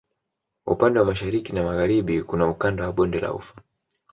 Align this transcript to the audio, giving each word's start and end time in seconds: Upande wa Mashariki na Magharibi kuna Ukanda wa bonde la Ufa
Upande 0.65 0.99
wa 0.99 1.05
Mashariki 1.05 1.53
na 1.53 1.63
Magharibi 1.63 2.23
kuna 2.23 2.47
Ukanda 2.47 2.83
wa 2.85 2.91
bonde 2.93 3.19
la 3.19 3.33
Ufa 3.33 3.55